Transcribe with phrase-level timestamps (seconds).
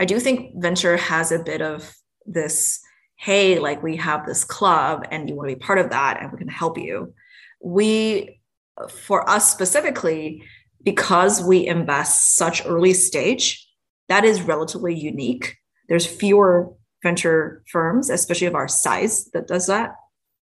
[0.00, 1.94] I do think venture has a bit of
[2.26, 2.80] this
[3.16, 6.32] hey, like we have this club and you want to be part of that and
[6.32, 7.12] we can help you.
[7.62, 8.40] We,
[8.88, 10.42] for us specifically,
[10.82, 13.68] because we invest such early stage,
[14.08, 15.58] that is relatively unique.
[15.90, 16.72] There's fewer
[17.02, 19.96] venture firms, especially of our size, that does that.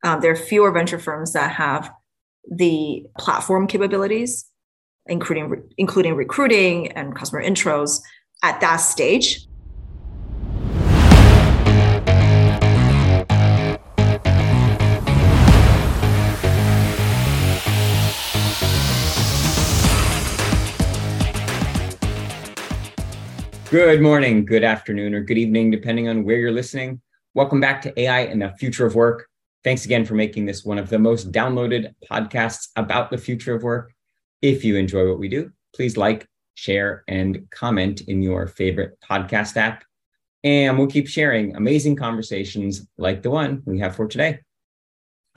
[0.05, 1.91] Um, there are fewer venture firms that have
[2.51, 4.45] the platform capabilities,
[5.07, 8.01] including including recruiting and customer intros
[8.43, 9.45] at that stage.
[23.71, 27.03] Good morning, good afternoon, or good evening, depending on where you're listening.
[27.35, 29.29] Welcome back to AI and the Future of Work.
[29.63, 33.63] Thanks again for making this one of the most downloaded podcasts about the future of
[33.63, 33.93] work.
[34.41, 36.27] If you enjoy what we do, please like,
[36.59, 39.85] share, and comment in your favorite podcast app.
[40.43, 44.41] And we'll keep sharing amazing conversations like the one we have for today.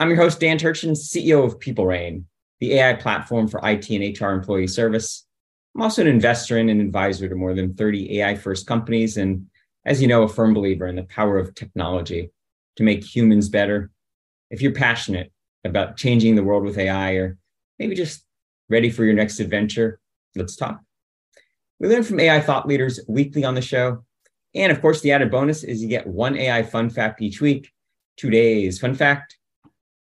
[0.00, 2.24] I'm your host, Dan Turchin, CEO of PeopleReign,
[2.58, 5.24] the AI platform for IT and HR employee service.
[5.76, 9.16] I'm also an investor in and advisor to more than 30 AI first companies.
[9.16, 9.46] And
[9.86, 12.30] as you know, a firm believer in the power of technology
[12.76, 13.90] to make humans better.
[14.50, 15.32] If you're passionate
[15.64, 17.38] about changing the world with AI or
[17.78, 18.24] maybe just
[18.68, 20.00] ready for your next adventure,
[20.34, 20.80] let's talk.
[21.82, 24.04] We learn from AI thought leaders weekly on the show.
[24.54, 27.72] And of course, the added bonus is you get one AI fun fact each week,
[28.16, 28.78] two days.
[28.78, 29.36] Fun fact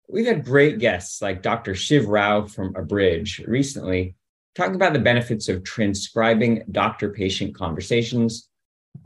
[0.10, 1.74] we've had great guests like Dr.
[1.74, 4.16] Shiv Rao from Abridge recently
[4.56, 8.50] talking about the benefits of transcribing doctor patient conversations.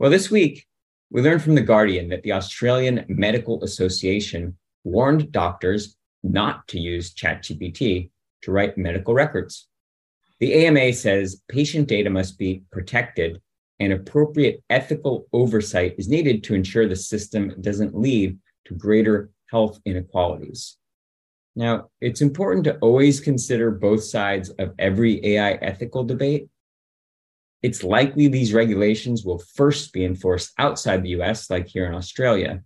[0.00, 0.66] Well, this week,
[1.10, 7.14] we learned from The Guardian that the Australian Medical Association warned doctors not to use
[7.14, 8.10] ChatGPT
[8.42, 9.68] to write medical records.
[10.44, 13.40] The AMA says patient data must be protected
[13.80, 19.80] and appropriate ethical oversight is needed to ensure the system doesn't lead to greater health
[19.86, 20.76] inequalities.
[21.56, 26.50] Now, it's important to always consider both sides of every AI ethical debate.
[27.62, 32.62] It's likely these regulations will first be enforced outside the US, like here in Australia,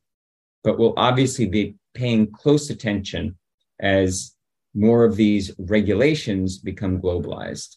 [0.65, 3.39] but we'll obviously be paying close attention
[3.79, 4.35] as
[4.79, 7.77] more of these regulations become globalized.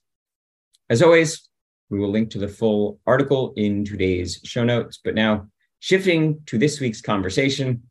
[0.89, 1.49] As always,
[1.89, 4.99] we will link to the full article in today's show notes.
[5.03, 5.47] But now,
[5.79, 7.83] shifting to this week's conversation,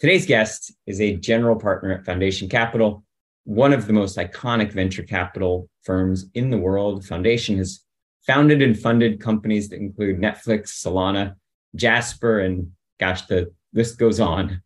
[0.00, 3.04] Today's guest is a general partner at Foundation Capital,
[3.44, 7.04] one of the most iconic venture capital firms in the world.
[7.04, 7.84] Foundation has
[8.26, 11.34] founded and funded companies that include Netflix, Solana,
[11.76, 14.62] Jasper, and gosh, the list goes on.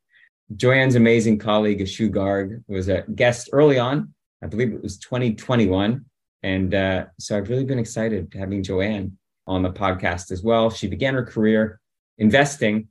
[0.56, 4.12] Joanne's amazing colleague, Ashu Garg, was a guest early on.
[4.42, 6.04] I believe it was 2021.
[6.42, 9.16] And uh, so I've really been excited to having Joanne
[9.46, 10.70] on the podcast as well.
[10.70, 11.80] She began her career
[12.18, 12.88] investing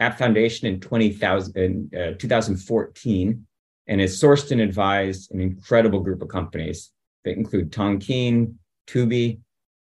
[0.00, 3.46] App Foundation in 20, uh, 2014
[3.88, 6.90] and has sourced and advised an incredible group of companies
[7.24, 8.54] that include Tonkean,
[8.86, 9.40] Tubi,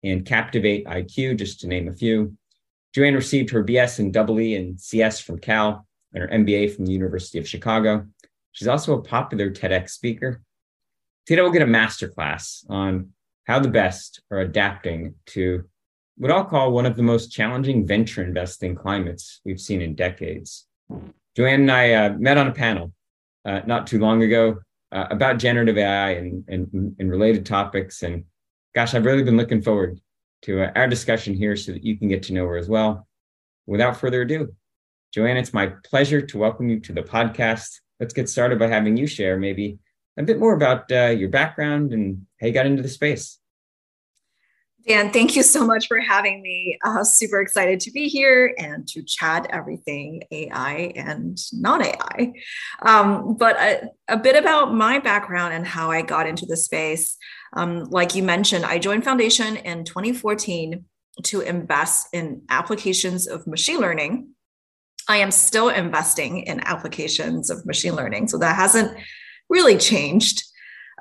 [0.03, 2.35] and Captivate IQ, just to name a few.
[2.93, 6.91] Joanne received her BS and EE and CS from Cal and her MBA from the
[6.91, 8.05] University of Chicago.
[8.51, 10.41] She's also a popular TEDx speaker.
[11.25, 13.09] Today, we'll get a masterclass on
[13.45, 15.63] how the best are adapting to
[16.17, 20.67] what I'll call one of the most challenging venture investing climates we've seen in decades.
[21.35, 22.93] Joanne and I uh, met on a panel
[23.45, 24.59] uh, not too long ago
[24.91, 28.03] uh, about generative AI and, and, and, related topics.
[28.03, 28.25] And
[28.75, 29.99] gosh, I've really been looking forward
[30.43, 33.07] to uh, our discussion here so that you can get to know her as well.
[33.65, 34.53] Without further ado,
[35.13, 37.81] Joanne, it's my pleasure to welcome you to the podcast.
[37.99, 39.77] Let's get started by having you share maybe
[40.17, 43.37] a bit more about uh, your background and how you got into the space.
[44.87, 46.79] Dan, thank you so much for having me.
[46.83, 52.33] Uh, super excited to be here and to chat everything AI and non AI.
[52.81, 57.17] Um, but a, a, bit about my background and how I got into the space.
[57.55, 60.83] Um, like you mentioned, I joined Foundation in 2014
[61.21, 64.32] to invest in applications of machine learning.
[65.07, 68.27] I am still investing in applications of machine learning.
[68.27, 68.97] So that hasn't
[69.49, 70.43] really changed.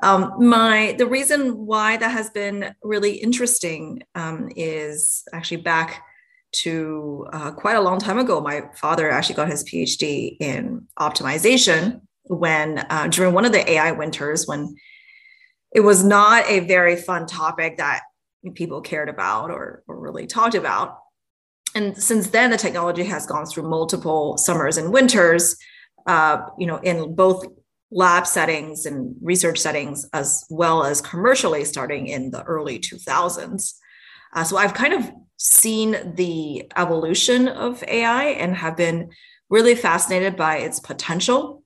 [0.02, 6.02] Um, my the reason why that has been really interesting um, is actually back
[6.52, 8.40] to uh, quite a long time ago.
[8.40, 13.92] My father actually got his PhD in optimization when uh, during one of the AI
[13.92, 14.74] winters when
[15.74, 18.02] it was not a very fun topic that
[18.54, 20.98] people cared about or, or really talked about.
[21.74, 25.56] And since then, the technology has gone through multiple summers and winters.
[26.06, 27.46] Uh, you know, in both
[27.92, 33.74] lab settings and research settings, as well as commercially starting in the early 2000s.
[34.34, 39.10] Uh, so I've kind of seen the evolution of AI and have been
[39.50, 41.62] really fascinated by its potential.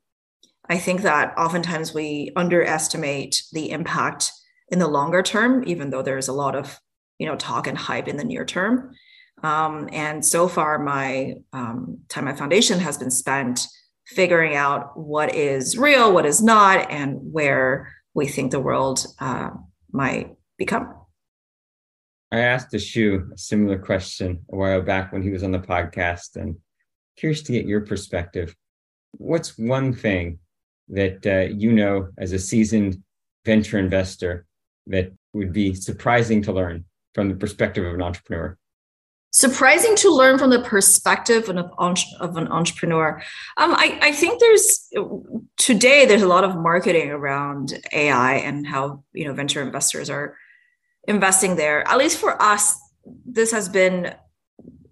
[0.69, 4.33] I think that oftentimes we underestimate the impact
[4.69, 6.81] in the longer term, even though there's a lot of
[7.19, 8.93] you know talk and hype in the near term.
[9.43, 13.67] Um, and so far, my um, time at Foundation has been spent
[14.07, 19.51] figuring out what is real, what is not, and where we think the world uh,
[19.93, 20.95] might become.
[22.33, 26.37] I asked Ashu a similar question a while back when he was on the podcast,
[26.37, 26.57] and
[27.17, 28.55] curious to get your perspective.
[29.13, 30.39] What's one thing
[30.89, 33.03] that uh, you know as a seasoned
[33.45, 34.47] venture investor
[34.89, 36.85] that would be surprising to learn
[37.15, 38.57] from the perspective of an entrepreneur?
[39.37, 41.71] Surprising to learn from the perspective of,
[42.21, 43.23] of an entrepreneur.
[43.59, 44.89] Um, I, I, think there's
[45.59, 50.39] today there's a lot of marketing around AI and how you know venture investors are
[51.07, 51.87] investing there.
[51.87, 52.81] At least for us,
[53.27, 54.15] this has been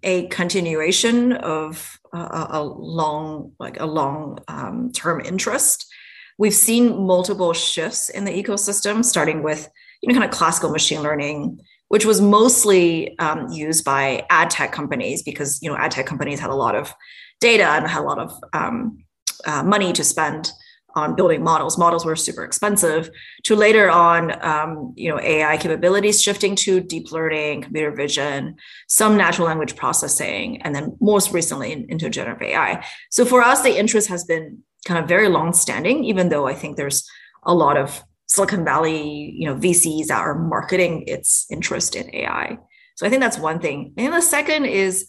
[0.03, 5.91] a continuation of a, a long like a long um, term interest.
[6.37, 9.67] We've seen multiple shifts in the ecosystem, starting with
[10.03, 11.61] you know kind of classical machine learning
[11.95, 16.41] which was mostly um, used by ad tech companies because you know ad tech companies
[16.41, 16.93] had a lot of
[17.39, 18.97] data and had a lot of um,
[19.45, 20.51] uh, money to spend
[20.95, 21.77] on building models.
[21.77, 23.09] Models were super expensive.
[23.45, 28.57] To later on, um, you know, AI capabilities shifting to deep learning, computer vision,
[28.89, 32.85] some natural language processing, and then most recently into generative AI.
[33.09, 36.55] So for us, the interest has been kind of very long standing, even though I
[36.55, 37.09] think there's
[37.43, 42.57] a lot of Silicon Valley, you know, VCs that are marketing its interest in AI.
[42.95, 43.93] So I think that's one thing.
[43.97, 45.05] And the second is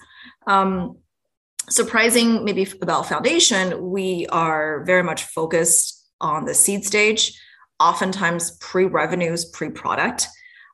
[0.46, 0.98] um,
[1.68, 3.90] surprising, maybe about Foundation.
[3.90, 7.40] We are very much focused on the seed stage,
[7.78, 10.28] oftentimes pre-revenues, pre-product,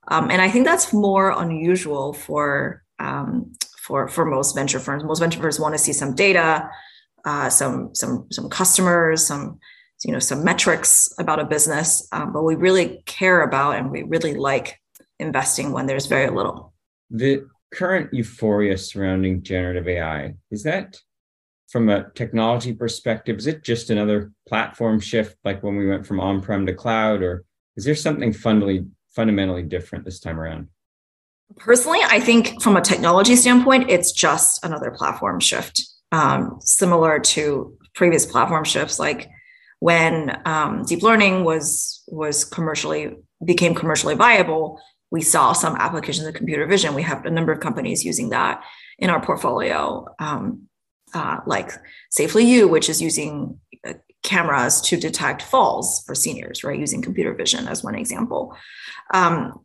[0.08, 5.04] um, and I think that's more unusual for um, for for most venture firms.
[5.04, 6.68] Most venture firms want to see some data,
[7.24, 9.58] uh, some some some customers, some
[10.04, 14.02] you know some metrics about a business um, but we really care about and we
[14.02, 14.80] really like
[15.18, 16.74] investing when there's very little.
[17.10, 21.00] The current euphoria surrounding generative ai is that
[21.68, 26.20] from a technology perspective is it just another platform shift like when we went from
[26.20, 27.44] on-prem to cloud or
[27.76, 30.68] is there something fundamentally fundamentally different this time around?
[31.56, 35.82] Personally i think from a technology standpoint it's just another platform shift
[36.12, 39.30] um, similar to previous platform shifts like
[39.82, 44.80] when um, deep learning was was commercially became commercially viable,
[45.10, 46.94] we saw some applications of computer vision.
[46.94, 48.62] We have a number of companies using that
[49.00, 50.68] in our portfolio, um,
[51.14, 51.72] uh, like
[52.10, 56.78] Safely You, which is using uh, cameras to detect falls for seniors, right?
[56.78, 58.56] Using computer vision as one example.
[59.12, 59.64] Um,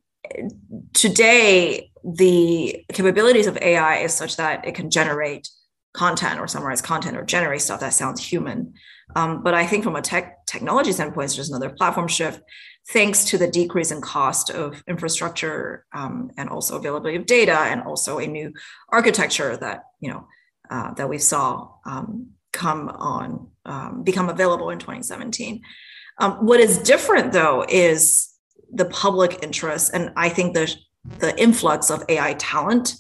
[0.96, 5.48] today, the capabilities of AI is such that it can generate
[5.94, 8.74] content or summarize content or generate stuff that sounds human.
[9.16, 12.42] Um, but I think from a tech technology standpoint, it's just another platform shift,
[12.90, 17.82] thanks to the decrease in cost of infrastructure um, and also availability of data, and
[17.84, 18.54] also a new
[18.90, 20.28] architecture that you know
[20.70, 25.62] uh, that we saw um, come on um, become available in 2017.
[26.20, 28.30] Um, what is different though is
[28.72, 30.76] the public interest, and I think the
[31.20, 32.96] the influx of AI talent,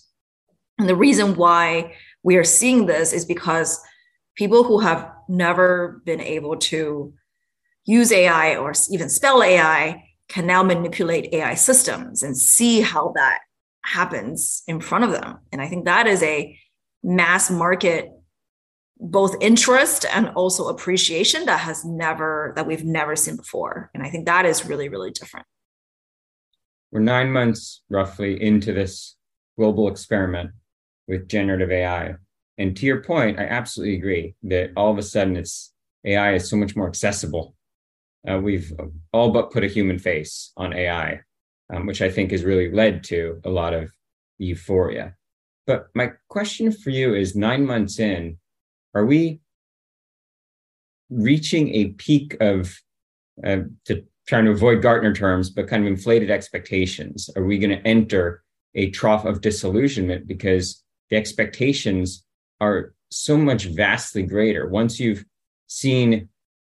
[0.79, 3.81] and the reason why we are seeing this is because
[4.35, 7.13] people who have never been able to
[7.85, 13.39] use AI or even spell AI can now manipulate AI systems and see how that
[13.83, 15.39] happens in front of them.
[15.51, 16.59] And I think that is a
[17.03, 18.11] mass market
[18.99, 23.91] both interest and also appreciation that has never that we've never seen before.
[23.93, 25.45] And i think that is really really different.
[26.91, 29.15] We're nine months roughly into this
[29.57, 30.51] global experiment
[31.07, 32.15] with generative ai
[32.57, 35.73] and to your point, I absolutely agree that all of a sudden it's
[36.05, 37.55] AI is so much more accessible.
[38.27, 38.73] Uh, we've
[39.13, 41.21] all but put a human face on AI,
[41.71, 43.91] um, which I think has really led to a lot of
[44.37, 45.15] euphoria.
[45.65, 48.37] But my question for you is nine months in,
[48.95, 49.41] are we
[51.09, 52.75] reaching a peak of,
[53.45, 57.29] uh, to trying to avoid Gartner terms, but kind of inflated expectations?
[57.35, 58.43] Are we going to enter
[58.75, 62.25] a trough of disillusionment because the expectations
[62.59, 64.67] are so much vastly greater.
[64.67, 65.23] Once you've
[65.67, 66.29] seen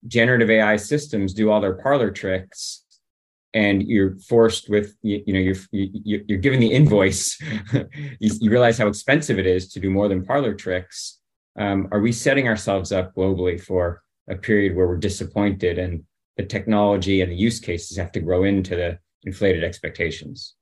[0.08, 2.84] generative AI systems do all their parlor tricks,
[3.54, 7.40] and you're forced with you, you know you're you're given the invoice,
[7.74, 11.20] you, you, realize how expensive it is to do more than parlor tricks.
[11.58, 16.04] Um, are we setting ourselves up globally for a period where we're disappointed and
[16.36, 20.56] the technology and the use cases have to grow into the inflated expectations?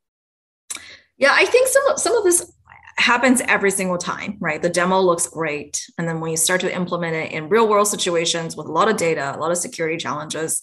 [1.18, 2.53] Yeah, I think some some of this
[2.98, 4.62] happens every single time, right?
[4.62, 5.90] The demo looks great.
[5.98, 8.90] And then when you start to implement it in real world situations with a lot
[8.90, 10.62] of data, a lot of security challenges,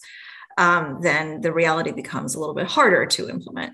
[0.59, 3.73] um, then the reality becomes a little bit harder to implement.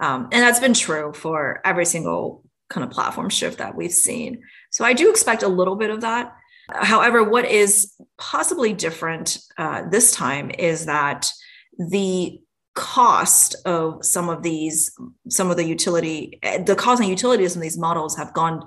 [0.00, 4.42] Um, and that's been true for every single kind of platform shift that we've seen.
[4.70, 6.36] So I do expect a little bit of that.
[6.70, 11.30] However, what is possibly different uh, this time is that
[11.78, 12.40] the
[12.78, 14.90] cost of some of these,
[15.28, 18.66] some of the utility, the cost and utility of some of these models have gone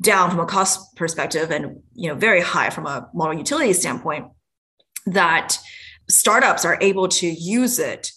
[0.00, 4.26] down from a cost perspective and you know very high from a model utility standpoint
[5.06, 5.58] that
[6.10, 8.10] startups are able to use it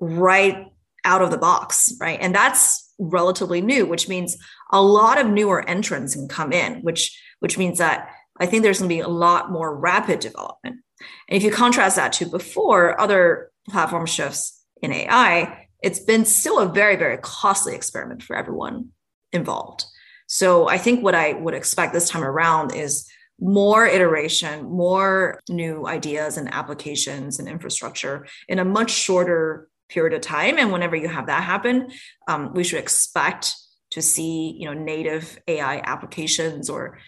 [0.00, 0.66] right
[1.04, 4.36] out of the box right and that's relatively new which means
[4.72, 8.10] a lot of newer entrants can come in which which means that
[8.40, 10.80] I think there's going to be a lot more rapid development.
[11.28, 16.58] And if you contrast that to before other platform shifts in AI, it's been still
[16.58, 18.88] a very, very costly experiment for everyone
[19.32, 19.84] involved.
[20.26, 23.08] So I think what I would expect this time around is
[23.40, 30.20] more iteration, more new ideas and applications and infrastructure in a much shorter period of
[30.20, 30.58] time.
[30.58, 31.90] And whenever you have that happen,
[32.28, 33.54] um, we should expect
[33.90, 36.98] to see you know native AI applications or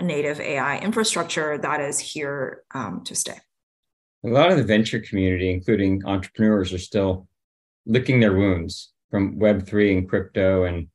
[0.00, 3.38] native AI infrastructure that is here um, to stay.
[4.24, 7.26] A lot of the venture community, including entrepreneurs, are still
[7.86, 10.88] licking their wounds from Web3 and crypto and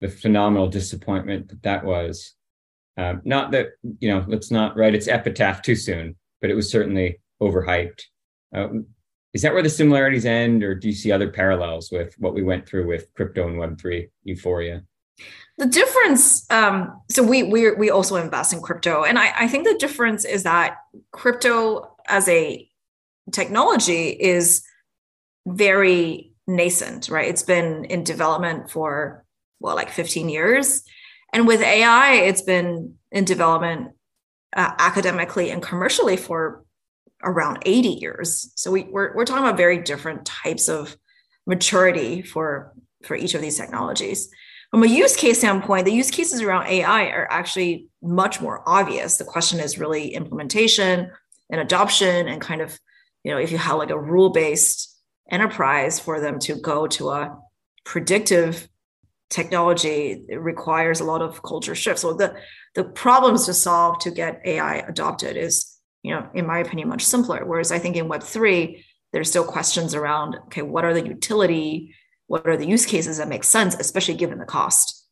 [0.00, 2.34] the phenomenal disappointment that that was.
[2.96, 3.68] Um, not that,
[4.00, 8.02] you know, let's not write its epitaph too soon, but it was certainly overhyped.
[8.54, 8.68] Uh,
[9.34, 12.42] is that where the similarities end, or do you see other parallels with what we
[12.42, 14.82] went through with crypto and Web3 euphoria?
[15.58, 19.66] The difference, um, so we we we also invest in crypto, and I, I think
[19.66, 20.76] the difference is that
[21.10, 22.67] crypto as a
[23.32, 24.62] technology is
[25.46, 27.28] very nascent, right?
[27.28, 29.24] It's been in development for
[29.60, 30.84] well, like 15 years,
[31.32, 33.92] and with AI, it's been in development
[34.56, 36.64] uh, academically and commercially for
[37.22, 38.52] around 80 years.
[38.54, 40.96] So we, we're we're talking about very different types of
[41.46, 42.72] maturity for
[43.04, 44.28] for each of these technologies.
[44.70, 49.16] From a use case standpoint, the use cases around AI are actually much more obvious.
[49.16, 51.10] The question is really implementation
[51.50, 52.78] and adoption, and kind of,
[53.24, 54.96] you know, if you have like a rule based
[55.30, 57.38] enterprise for them to go to a
[57.84, 58.68] predictive
[59.30, 61.98] technology, it requires a lot of culture shift.
[61.98, 62.36] So the
[62.74, 67.04] the problems to solve to get AI adopted is, you know, in my opinion, much
[67.04, 67.44] simpler.
[67.44, 71.94] Whereas I think in Web three, there's still questions around, okay, what are the utility
[72.28, 75.06] what are the use cases that make sense, especially given the cost,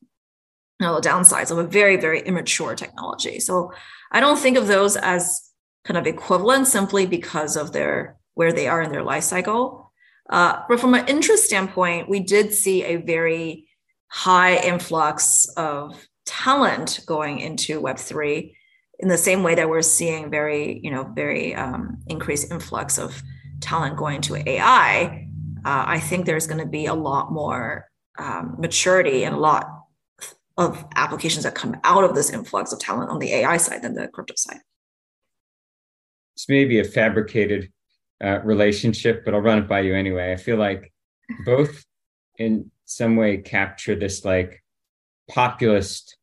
[0.78, 3.40] you know, the downsides of a very, very immature technology.
[3.40, 3.72] So
[4.12, 5.45] I don't think of those as
[5.86, 9.92] kind of equivalent simply because of their where they are in their life cycle.
[10.28, 13.68] Uh, but from an interest standpoint, we did see a very
[14.08, 18.52] high influx of talent going into Web3
[18.98, 23.22] in the same way that we're seeing very, you know, very um, increased influx of
[23.60, 25.26] talent going to AI
[25.66, 29.66] uh, I think there's going to be a lot more um, maturity and a lot
[30.56, 33.94] of applications that come out of this influx of talent on the AI side than
[33.94, 34.60] the crypto side.
[36.36, 37.72] It's maybe a fabricated
[38.22, 40.32] uh, relationship, but I'll run it by you anyway.
[40.32, 40.92] I feel like
[41.46, 41.82] both
[42.38, 44.62] in some way capture this like
[45.30, 46.18] populist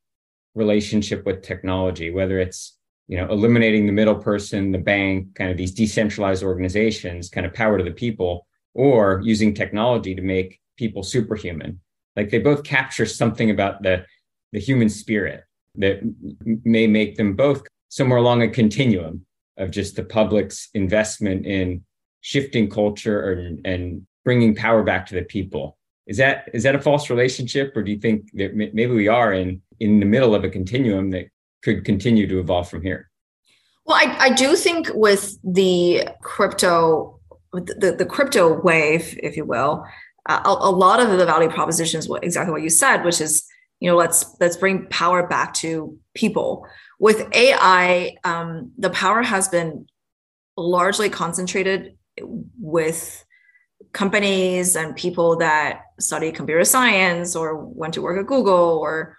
[0.54, 2.78] relationship with technology, whether it's
[3.08, 7.54] you know eliminating the middle person, the bank, kind of these decentralized organizations, kind of
[7.54, 11.80] power to the people, or using technology to make people superhuman.
[12.16, 14.06] Like they both capture something about the,
[14.52, 15.44] the human spirit
[15.76, 16.02] that
[16.64, 19.26] may make them both somewhere along a continuum
[19.58, 21.84] of just the public's investment in
[22.22, 25.78] shifting culture and, and bringing power back to the people.
[26.08, 29.32] Is that is that a false relationship, or do you think that maybe we are
[29.32, 31.28] in in the middle of a continuum that
[31.64, 33.10] could continue to evolve from here?
[33.86, 37.20] Well, I, I do think with the crypto
[37.54, 39.86] the, the crypto wave, if you will,
[40.28, 43.46] uh, a, a, lot of the value propositions, what exactly what you said, which is
[43.84, 46.66] you know let's let's bring power back to people.
[47.00, 49.88] With AI, um, the power has been
[50.56, 51.98] largely concentrated
[52.58, 53.26] with
[53.92, 59.18] companies and people that study computer science or went to work at Google or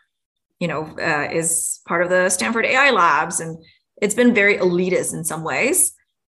[0.61, 3.62] you know uh, is part of the Stanford AI labs, and
[4.00, 5.92] it's been very elitist in some ways.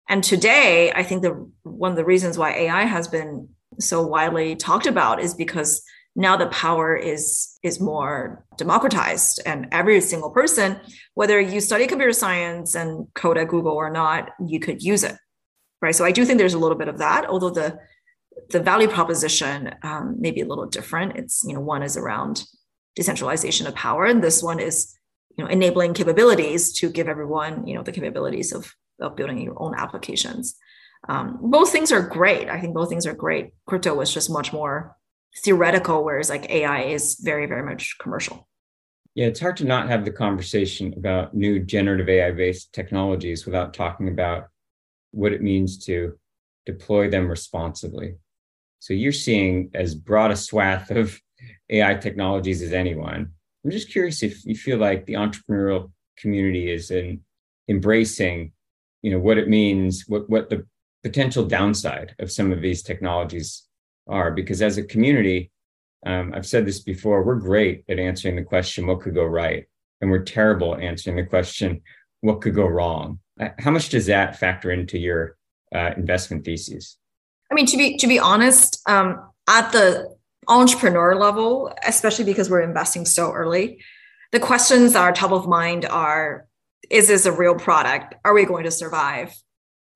[0.07, 4.55] And today, I think the one of the reasons why AI has been so widely
[4.55, 5.81] talked about is because
[6.15, 10.79] now the power is is more democratized and every single person
[11.13, 15.15] whether you study computer science and code at google or not you could use it
[15.81, 17.77] right so i do think there's a little bit of that although the
[18.51, 22.43] the value proposition um, may be a little different it's you know one is around
[22.99, 24.05] decentralization of power.
[24.05, 24.93] And this one is,
[25.37, 29.55] you know, enabling capabilities to give everyone, you know, the capabilities of, of building your
[29.61, 30.55] own applications.
[31.07, 32.49] Um, both things are great.
[32.49, 33.51] I think both things are great.
[33.65, 34.97] Crypto was just much more
[35.37, 38.47] theoretical, whereas like AI is very, very much commercial.
[39.15, 43.73] Yeah, it's hard to not have the conversation about new generative AI based technologies without
[43.73, 44.47] talking about
[45.11, 46.17] what it means to
[46.65, 48.15] deploy them responsibly.
[48.79, 51.19] So you're seeing as broad a swath of
[51.69, 53.31] AI technologies as anyone.
[53.63, 57.21] I'm just curious if you feel like the entrepreneurial community is in
[57.67, 58.53] embracing,
[59.01, 60.65] you know, what it means, what what the
[61.03, 63.68] potential downside of some of these technologies
[64.09, 64.31] are.
[64.31, 65.51] Because as a community,
[66.05, 69.65] um, I've said this before, we're great at answering the question, what could go right?
[70.01, 71.81] And we're terrible at answering the question,
[72.21, 73.19] what could go wrong?
[73.39, 75.37] Uh, how much does that factor into your
[75.73, 76.97] uh, investment theses?
[77.51, 80.15] I mean, to be to be honest, um, at the
[80.47, 83.81] entrepreneur level, especially because we're investing so early,
[84.31, 86.47] the questions that are top of mind are:
[86.89, 88.15] Is this a real product?
[88.23, 89.33] Are we going to survive?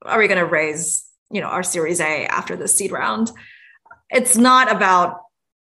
[0.02, 3.30] Are we going to raise, you know, our Series A after the seed round?
[4.10, 5.20] It's not about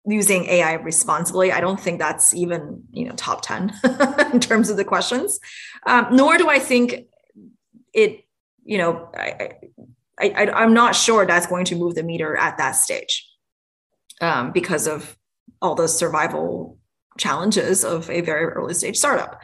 [0.06, 1.52] using AI responsibly.
[1.52, 3.72] I don't think that's even, you know, top ten
[4.32, 5.38] in terms of the questions.
[5.86, 7.06] Um, nor do I think
[7.92, 8.24] it,
[8.64, 9.56] you know, I,
[10.20, 13.28] I, I, am not sure that's going to move the meter at that stage
[14.20, 15.16] um, because of
[15.60, 16.78] all the survival
[17.18, 19.40] challenges of a very early stage startup.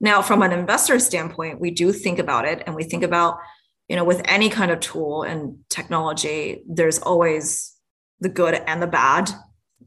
[0.00, 3.38] Now, from an investor standpoint, we do think about it and we think about,
[3.88, 7.74] you know, with any kind of tool and technology, there's always
[8.20, 9.30] the good and the bad.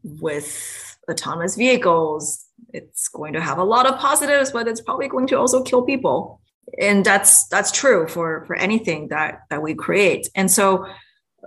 [0.03, 5.27] With autonomous vehicles, it's going to have a lot of positives, but it's probably going
[5.27, 6.41] to also kill people.
[6.79, 10.29] And that's that's true for for anything that that we create.
[10.33, 10.87] And so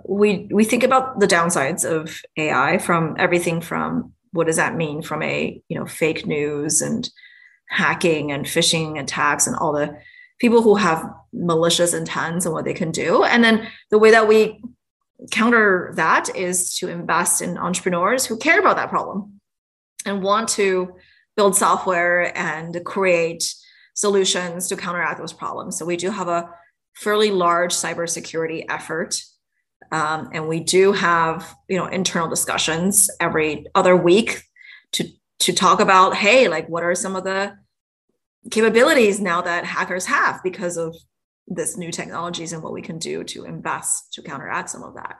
[0.07, 5.01] we we think about the downsides of ai from everything from what does that mean
[5.01, 7.09] from a you know fake news and
[7.69, 9.97] hacking and phishing attacks and all the
[10.39, 13.23] people who have malicious intents and what they can do.
[13.23, 14.61] And then the way that we
[15.31, 19.39] counter that is to invest in entrepreneurs who care about that problem
[20.05, 20.95] and want to
[21.35, 23.53] build software and create
[23.93, 25.77] solutions to counteract those problems.
[25.77, 26.49] So we do have a
[26.95, 29.21] fairly large cybersecurity effort.
[29.91, 34.41] Um, and we do have you know internal discussions every other week
[34.93, 35.07] to
[35.39, 37.55] to talk about hey like what are some of the
[38.49, 40.95] capabilities now that hackers have because of
[41.47, 45.17] this new technologies and what we can do to invest to counteract some of that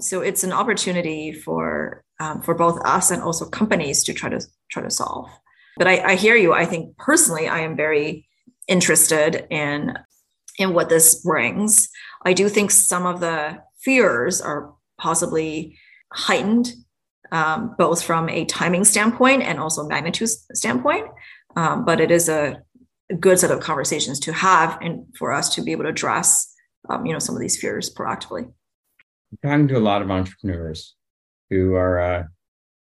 [0.00, 4.40] so it's an opportunity for um, for both us and also companies to try to
[4.70, 5.30] try to solve
[5.78, 6.52] but I, I hear you.
[6.52, 8.28] I think personally, I am very
[8.66, 9.94] interested in
[10.58, 11.88] in what this brings.
[12.24, 15.78] I do think some of the fears are possibly
[16.12, 16.72] heightened,
[17.30, 21.06] um, both from a timing standpoint and also magnitude standpoint.
[21.54, 22.60] Um, but it is a,
[23.10, 26.54] a, good set of conversations to have and for us to be able to address,
[26.88, 28.50] um, you know, some of these fears proactively.
[29.32, 30.94] I'm talking to a lot of entrepreneurs
[31.50, 32.24] who are uh,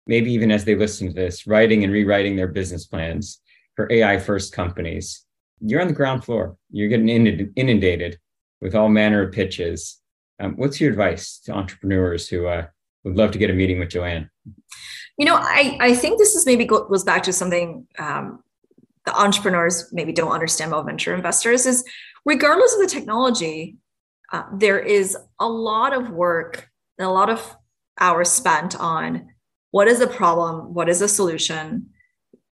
[0.06, 3.40] maybe even as they listen to this, writing and rewriting their business plans
[3.76, 5.24] for AI first companies.
[5.60, 6.56] You're on the ground floor.
[6.70, 8.18] You're getting inundated
[8.60, 10.00] with all manner of pitches.
[10.40, 12.66] Um, what's your advice to entrepreneurs who uh,
[13.04, 14.30] would love to get a meeting with Joanne?
[15.18, 18.42] You know, I, I think this is maybe goes back to something um,
[19.04, 21.84] the entrepreneurs maybe don't understand about venture investors is
[22.24, 23.76] regardless of the technology,
[24.32, 27.56] uh, there is a lot of work and a lot of
[28.00, 29.28] hours spent on
[29.70, 31.86] what is the problem what is the solution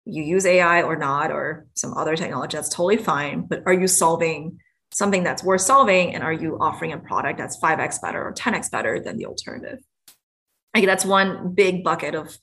[0.04, 3.86] you use ai or not or some other technology that's totally fine but are you
[3.86, 4.58] solving
[4.90, 6.14] something that's worth solving?
[6.14, 9.80] And are you offering a product that's 5x better or 10x better than the alternative?
[10.74, 12.36] Like that's one big bucket of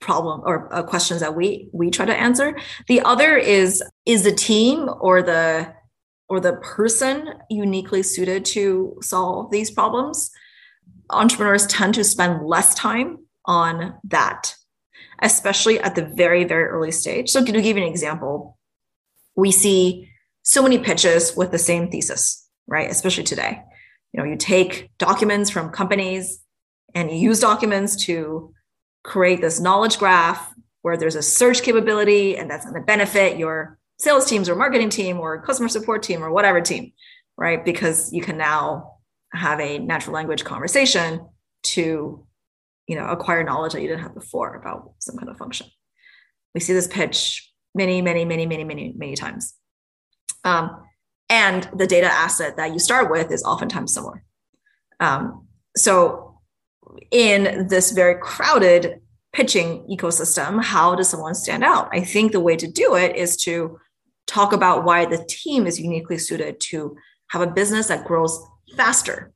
[0.00, 2.58] problem or uh, questions that we we try to answer
[2.88, 5.70] the other is is the team or the
[6.28, 10.30] or the person uniquely suited to solve these problems
[11.12, 14.54] entrepreneurs tend to spend less time on that,
[15.20, 17.30] especially at the very, very early stage.
[17.30, 18.58] So, to give you an example,
[19.36, 20.08] we see
[20.42, 22.90] so many pitches with the same thesis, right?
[22.90, 23.62] Especially today.
[24.12, 26.40] You know, you take documents from companies
[26.94, 28.52] and you use documents to
[29.02, 33.78] create this knowledge graph where there's a search capability and that's going to benefit your
[33.98, 36.92] sales teams or marketing team or customer support team or whatever team,
[37.36, 37.64] right?
[37.64, 38.94] Because you can now
[39.32, 41.26] have a natural language conversation
[41.62, 42.26] to
[42.86, 45.68] you know acquire knowledge that you didn't have before about some kind of function.
[46.54, 49.54] We see this pitch many many many many many many times.
[50.44, 50.82] Um,
[51.28, 54.24] and the data asset that you start with is oftentimes similar.
[54.98, 56.29] Um, so
[57.10, 59.00] in this very crowded
[59.32, 61.88] pitching ecosystem, how does someone stand out?
[61.92, 63.78] I think the way to do it is to
[64.26, 66.96] talk about why the team is uniquely suited to
[67.28, 68.40] have a business that grows
[68.76, 69.32] faster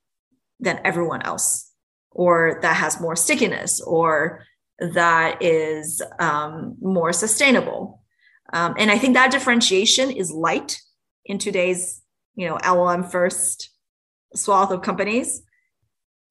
[0.61, 1.73] than everyone else,
[2.11, 4.45] or that has more stickiness, or
[4.79, 8.03] that is um, more sustainable.
[8.53, 10.81] Um, and I think that differentiation is light
[11.25, 12.03] in today's,
[12.35, 13.71] you know, LLM first
[14.35, 15.43] swath of companies,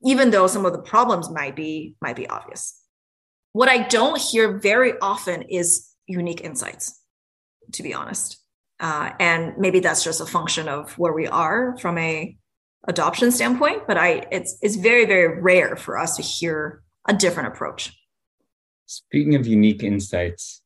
[0.04, 2.80] even though some of the problems might be might be obvious.
[3.54, 7.00] What I don't hear very often is unique insights,
[7.74, 8.40] to be honest.
[8.80, 12.36] Uh, and maybe that's just a function of where we are from a
[12.88, 13.88] adoption standpoint.
[13.88, 17.94] But I, it's it's very very rare for us to hear a different approach.
[18.86, 20.62] Speaking of unique insights,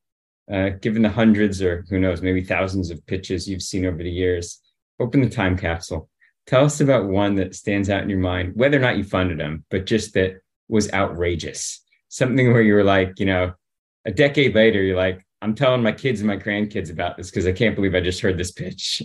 [0.51, 4.09] uh, given the hundreds or who knows, maybe thousands of pitches you've seen over the
[4.09, 4.59] years,
[4.99, 6.09] open the time capsule.
[6.47, 9.37] Tell us about one that stands out in your mind, whether or not you funded
[9.37, 11.83] them, but just that was outrageous.
[12.07, 13.53] Something where you were like, you know,
[14.05, 17.45] a decade later, you're like, I'm telling my kids and my grandkids about this because
[17.45, 19.03] I can't believe I just heard this pitch.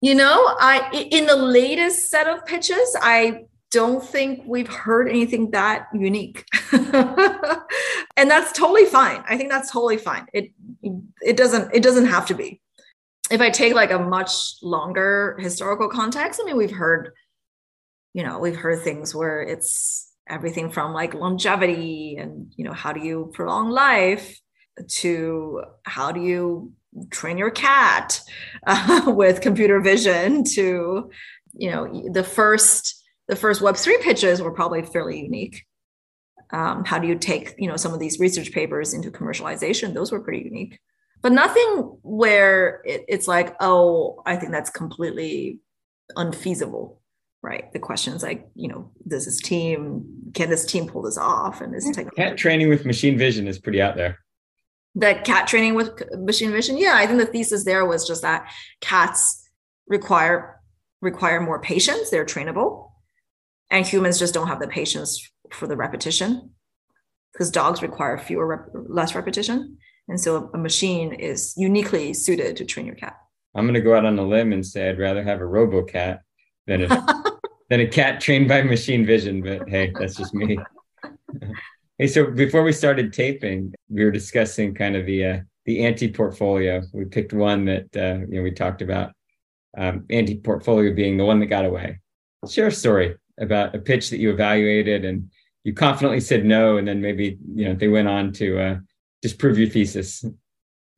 [0.00, 5.50] You know, I in the latest set of pitches, I don't think we've heard anything
[5.50, 6.44] that unique.
[6.72, 9.24] and that's totally fine.
[9.28, 10.26] I think that's totally fine.
[10.32, 10.52] It
[11.22, 12.60] it doesn't it doesn't have to be.
[13.30, 14.32] If I take like a much
[14.62, 17.12] longer historical context, I mean we've heard
[18.14, 22.92] you know, we've heard things where it's everything from like longevity and you know, how
[22.92, 24.40] do you prolong life
[24.88, 26.72] to how do you
[27.10, 28.20] train your cat
[28.66, 31.10] uh, with computer vision to
[31.56, 35.64] you know, the first the first Web3 pitches were probably fairly unique.
[36.52, 39.94] Um, how do you take you know some of these research papers into commercialization?
[39.94, 40.78] Those were pretty unique,
[41.24, 45.58] but nothing where it, it's like, oh, I think that's completely
[46.16, 47.00] unfeasible,
[47.42, 47.72] right?
[47.72, 51.62] The questions like, you know, does this team can this team pull this off?
[51.62, 54.18] And this technology- cat training with machine vision is pretty out there.
[54.96, 58.52] The cat training with machine vision, yeah, I think the thesis there was just that
[58.82, 59.48] cats
[59.88, 60.60] require
[61.00, 62.10] require more patience.
[62.10, 62.90] They're trainable
[63.70, 66.50] and humans just don't have the patience for the repetition
[67.32, 72.64] because dogs require fewer rep- less repetition and so a machine is uniquely suited to
[72.64, 73.16] train your cat.
[73.54, 75.82] I'm going to go out on a limb and say i'd rather have a robo
[75.84, 76.22] cat
[76.66, 76.88] than a
[77.70, 80.58] than a cat trained by machine vision but hey that's just me.
[81.96, 86.10] Hey so before we started taping we were discussing kind of the uh, the anti
[86.10, 89.12] portfolio we picked one that uh, you know we talked about
[89.76, 92.00] um, anti portfolio being the one that got away.
[92.48, 95.30] Share a story about a pitch that you evaluated and
[95.62, 98.76] you confidently said no and then maybe you know they went on to uh,
[99.24, 100.22] disprove your thesis.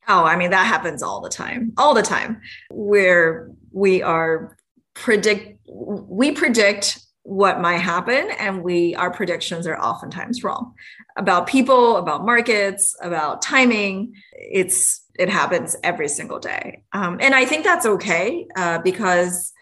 [0.08, 4.56] Oh i mean that happens all the time all the time where we are
[4.94, 10.74] predict we predict what might happen and we our predictions are oftentimes wrong
[11.16, 14.14] about people about markets about timing.
[14.32, 16.82] It's it happens every single day.
[16.92, 19.52] Um, and i think that's okay uh, because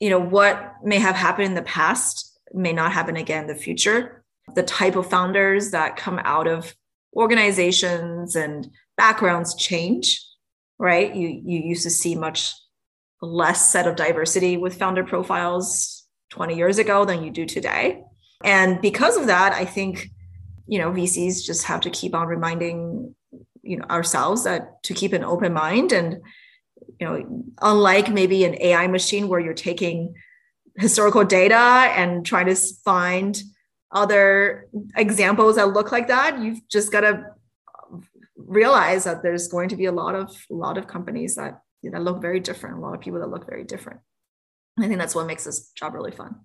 [0.00, 3.62] you know what may have happened in the past may not happen again in the
[3.66, 4.24] future.
[4.54, 6.74] The type of founders that come out of
[7.16, 10.22] organizations and backgrounds change
[10.78, 11.14] right?
[11.16, 12.52] You you used to see much
[13.22, 18.02] less set of diversity with founder profiles 20 years ago than you do today.
[18.44, 20.10] And because of that i think
[20.66, 23.14] you know vcs just have to keep on reminding
[23.62, 26.20] you know ourselves that to keep an open mind and
[27.00, 30.14] you know, unlike maybe an AI machine where you're taking
[30.76, 33.42] historical data and trying to find
[33.92, 37.26] other examples that look like that, you've just got to
[38.36, 42.20] realize that there's going to be a lot of lot of companies that that look
[42.20, 44.00] very different, a lot of people that look very different.
[44.78, 46.36] I think that's what makes this job really fun.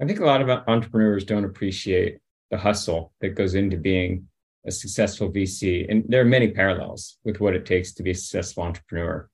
[0.00, 2.18] I think a lot of entrepreneurs don't appreciate
[2.50, 4.28] the hustle that goes into being
[4.66, 5.86] a successful VC.
[5.88, 9.28] And there are many parallels with what it takes to be a successful entrepreneur.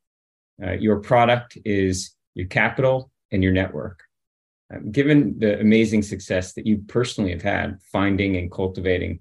[0.63, 4.03] Uh, your product is your capital and your network.
[4.73, 9.21] Um, given the amazing success that you personally have had finding and cultivating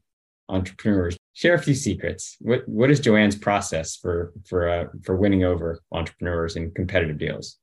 [0.50, 2.38] entrepreneurs, share a few secrets.
[2.40, 7.58] What what is Joanne's process for for uh, for winning over entrepreneurs in competitive deals?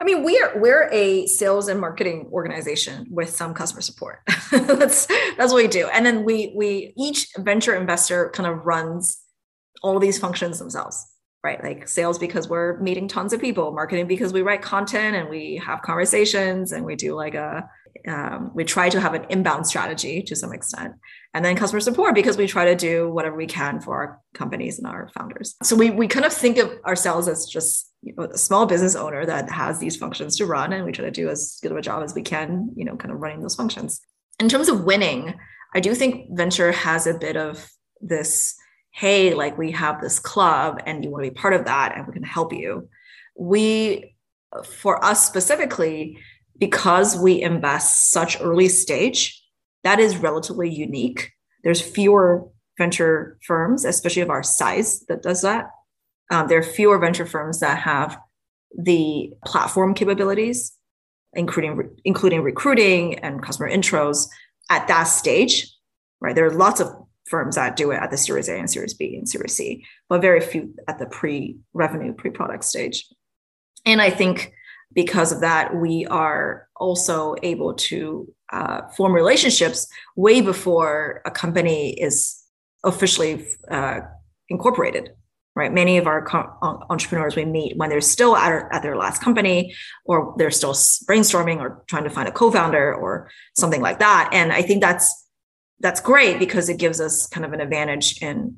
[0.00, 4.20] I mean, we're we're a sales and marketing organization with some customer support.
[4.50, 5.88] that's that's what we do.
[5.88, 9.20] And then we we each venture investor kind of runs
[9.82, 11.11] all these functions themselves
[11.44, 11.62] right?
[11.62, 15.60] Like sales because we're meeting tons of people, marketing because we write content and we
[15.64, 17.68] have conversations and we do like a,
[18.06, 20.94] um, we try to have an inbound strategy to some extent.
[21.34, 24.78] And then customer support because we try to do whatever we can for our companies
[24.78, 25.56] and our founders.
[25.62, 28.94] So we, we kind of think of ourselves as just you know, a small business
[28.94, 31.78] owner that has these functions to run and we try to do as good of
[31.78, 34.00] a job as we can, you know, kind of running those functions.
[34.38, 35.34] In terms of winning,
[35.74, 37.68] I do think venture has a bit of
[38.00, 38.54] this
[38.92, 42.06] hey, like we have this club and you want to be part of that and
[42.06, 42.88] we can help you.
[43.36, 44.14] We,
[44.64, 46.18] for us specifically,
[46.58, 49.42] because we invest such early stage,
[49.82, 51.32] that is relatively unique.
[51.64, 52.46] There's fewer
[52.78, 55.70] venture firms, especially of our size, that does that.
[56.30, 58.18] Um, there are fewer venture firms that have
[58.76, 60.72] the platform capabilities,
[61.34, 64.28] including including recruiting and customer intros
[64.70, 65.74] at that stage.
[66.20, 66.88] Right, there are lots of
[67.26, 70.20] firms that do it at the Series A and Series B and Series C, but
[70.20, 73.08] very few at the pre-revenue, pre-product stage.
[73.84, 74.52] And I think
[74.92, 81.98] because of that, we are also able to uh, form relationships way before a company
[82.00, 82.42] is
[82.84, 84.00] officially uh,
[84.48, 85.10] incorporated
[85.54, 86.26] right many of our
[86.90, 91.58] entrepreneurs we meet when they're still at, at their last company or they're still brainstorming
[91.58, 95.21] or trying to find a co-founder or something like that and i think that's
[95.82, 98.56] that's great because it gives us kind of an advantage in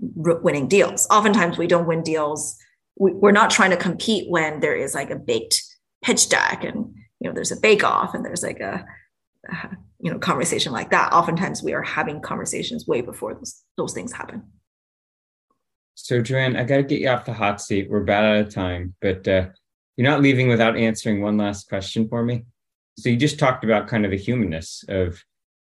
[0.00, 1.06] winning deals.
[1.08, 2.58] Oftentimes we don't win deals.
[2.98, 5.62] We, we're not trying to compete when there is like a baked
[6.02, 8.84] pitch deck and you know there's a bake off and there's like a,
[9.48, 11.12] a you know conversation like that.
[11.12, 14.42] Oftentimes we are having conversations way before those, those things happen.
[15.96, 17.88] So joanne i got to get you off the hot seat.
[17.88, 19.46] We're about out of time but uh,
[19.96, 22.44] you're not leaving without answering one last question for me.
[22.98, 25.22] So you just talked about kind of the humanness of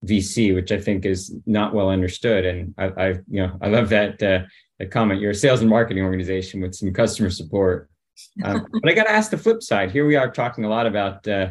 [0.07, 3.89] vc which i think is not well understood and i, I you know i love
[3.91, 4.41] that uh,
[4.79, 7.91] that comment you're a sales and marketing organization with some customer support
[8.45, 10.87] um, but i got to ask the flip side here we are talking a lot
[10.87, 11.51] about uh,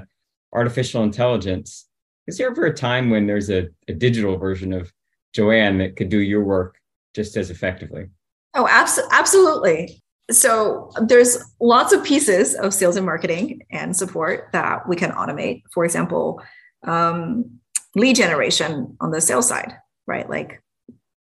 [0.54, 1.90] artificial intelligence
[2.30, 4.94] is there ever a time when there's a, a digital version of
[5.34, 6.78] Joanne that could do your work
[7.16, 8.06] just as effectively?
[8.54, 10.02] Oh, abs- absolutely.
[10.30, 15.64] So there's lots of pieces of sales and marketing and support that we can automate.
[15.74, 16.40] For example,
[16.86, 17.60] um,
[18.00, 19.74] lead generation on the sales side,
[20.08, 20.30] right?
[20.30, 20.62] Like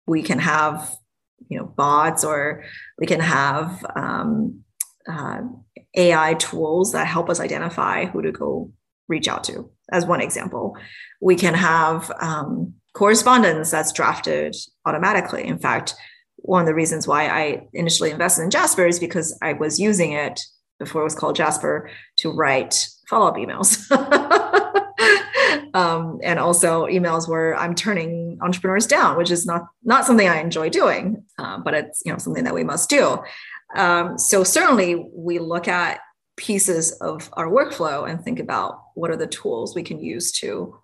[0.07, 0.89] we can have,
[1.49, 2.63] you know, bots or
[2.97, 4.63] we can have um,
[5.07, 5.41] uh,
[5.95, 8.71] AI tools that help us identify who to go
[9.07, 10.77] reach out to, as one example.
[11.21, 14.55] We can have um, correspondence that's drafted
[14.85, 15.45] automatically.
[15.45, 15.95] In fact,
[16.37, 20.13] one of the reasons why I initially invested in Jasper is because I was using
[20.13, 20.39] it
[20.79, 23.85] before it was called Jasper to write follow up emails.
[25.73, 30.41] um, and also emails where I'm turning entrepreneurs down, which is not not something I
[30.41, 33.19] enjoy doing, uh, but it's you know something that we must do.
[33.75, 35.99] Um, so certainly we look at
[36.37, 40.77] pieces of our workflow and think about what are the tools we can use to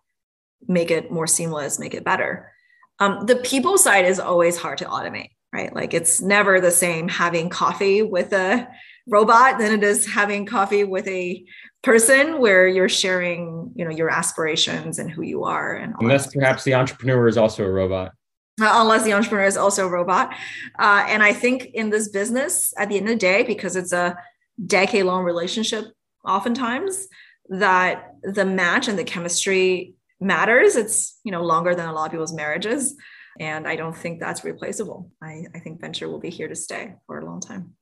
[0.67, 2.51] make it more seamless, make it better.
[2.99, 5.73] Um, the people side is always hard to automate, right?
[5.73, 8.67] Like it's never the same having coffee with a
[9.07, 11.45] robot than it is having coffee with a
[11.83, 15.75] person where you're sharing, you know, your aspirations and who you are.
[15.75, 18.11] And unless perhaps the entrepreneur is also a robot.
[18.59, 20.33] Uh, unless the entrepreneur is also a robot.
[20.79, 23.91] Uh, and I think in this business, at the end of the day, because it's
[23.91, 24.17] a
[24.65, 25.85] decade long relationship
[26.25, 27.07] oftentimes
[27.49, 32.11] that the match and the chemistry matters it's you know longer than a lot of
[32.11, 32.95] people's marriages
[33.39, 36.95] and i don't think that's replaceable i, I think venture will be here to stay
[37.05, 37.73] for a long time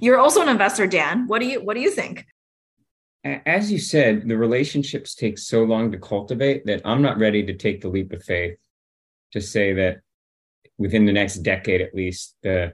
[0.00, 1.26] you're also an investor dan.
[1.26, 2.26] What do you what do you think?
[3.24, 7.54] As you said the relationships take so long to cultivate that i'm not ready to
[7.54, 8.56] take the leap of faith
[9.32, 10.00] to say that
[10.78, 12.72] within the next decade at least the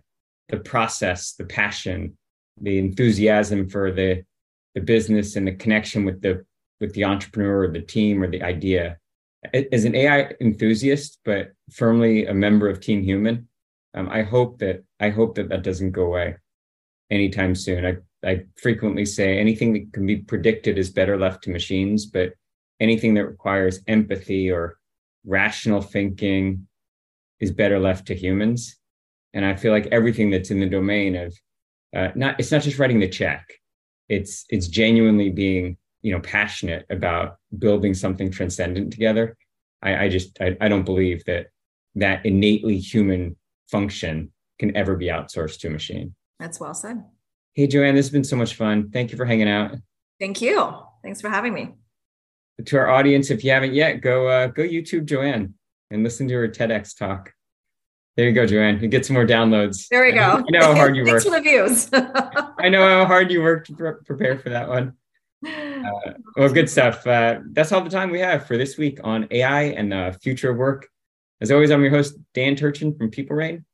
[0.48, 2.16] the process the passion
[2.60, 4.22] the enthusiasm for the
[4.76, 6.44] the business and the connection with the
[6.80, 8.98] with the entrepreneur or the team or the idea.
[9.72, 13.48] As an ai enthusiast but firmly a member of team human
[13.94, 16.36] um, i hope that i hope that that doesn't go away
[17.10, 17.84] anytime soon.
[17.86, 22.32] I i frequently say anything that can be predicted is better left to machines but
[22.80, 24.78] anything that requires empathy or
[25.24, 26.66] rational thinking
[27.40, 28.76] is better left to humans.
[29.34, 31.34] And i feel like everything that's in the domain of
[31.94, 33.46] uh, not it's not just writing the check.
[34.08, 39.36] It's it's genuinely being you know passionate about building something transcendent together.
[39.82, 41.46] I, I just I, I don't believe that
[41.94, 43.36] that innately human
[43.70, 47.04] function can ever be outsourced to a machine that's well said
[47.54, 49.74] hey joanne this has been so much fun thank you for hanging out
[50.20, 50.72] thank you
[51.02, 51.74] thanks for having me
[52.64, 55.54] to our audience if you haven't yet go uh, go youtube joanne
[55.90, 57.32] and listen to her tedx talk
[58.16, 58.80] there you go, Joanne.
[58.80, 59.88] You get some more downloads.
[59.88, 60.20] There we go.
[60.48, 61.22] I know how hard you work.
[61.22, 61.88] Thanks for the views.
[61.92, 64.94] I know how hard you worked to pre- prepare for that one.
[65.46, 67.06] Uh, well, good stuff.
[67.06, 70.50] Uh, that's all the time we have for this week on AI and the future
[70.50, 70.88] of work.
[71.42, 73.64] As always, I'm your host, Dan Turchin from PeopleReign.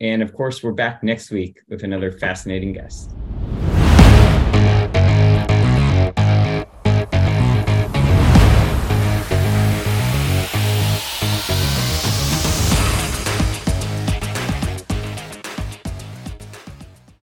[0.00, 3.10] And of course, we're back next week with another fascinating guest.